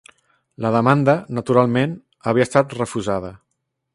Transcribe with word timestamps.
La 0.65 0.71
demanda, 0.75 1.15
naturalment, 1.39 1.95
havia 2.31 2.49
estat 2.49 2.75
refusada. 2.79 3.31